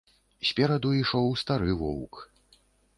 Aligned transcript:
Спераду 0.49 0.95
ішоў 1.01 1.31
стары 1.45 1.71
воўк. 1.85 2.13